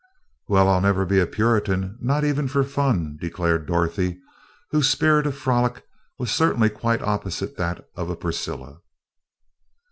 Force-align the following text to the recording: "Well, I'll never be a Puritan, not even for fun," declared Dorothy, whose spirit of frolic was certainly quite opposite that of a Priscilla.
"Well, 0.47 0.67
I'll 0.67 0.81
never 0.81 1.05
be 1.05 1.19
a 1.19 1.27
Puritan, 1.27 1.99
not 2.01 2.23
even 2.23 2.47
for 2.47 2.63
fun," 2.63 3.19
declared 3.21 3.67
Dorothy, 3.67 4.19
whose 4.71 4.89
spirit 4.89 5.27
of 5.27 5.37
frolic 5.37 5.85
was 6.17 6.31
certainly 6.31 6.69
quite 6.71 7.03
opposite 7.03 7.55
that 7.57 7.87
of 7.95 8.09
a 8.09 8.15
Priscilla. 8.15 8.81